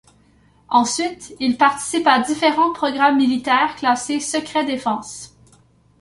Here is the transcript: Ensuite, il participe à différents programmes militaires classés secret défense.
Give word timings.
Ensuite, 0.71 1.35
il 1.39 1.57
participe 1.57 2.07
à 2.07 2.21
différents 2.21 2.73
programmes 2.73 3.17
militaires 3.17 3.75
classés 3.75 4.19
secret 4.19 4.65
défense. 4.65 5.37